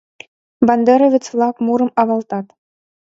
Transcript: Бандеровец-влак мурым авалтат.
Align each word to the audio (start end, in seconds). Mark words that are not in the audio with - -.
Бандеровец-влак 0.67 1.55
мурым 1.65 1.91
авалтат. 2.01 2.45